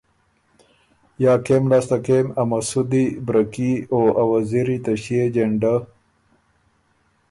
یا 1.23 1.33
کېم 1.45 1.63
لاسته 1.71 1.97
کېم 2.05 2.27
ا 2.41 2.43
مسُودی، 2.49 3.05
برکي 3.25 3.71
او 3.93 4.01
ا 4.21 4.23
وزیری 4.31 4.77
ته 4.83 4.93
ݭيې 5.01 5.23
جېنډۀ 5.33 5.75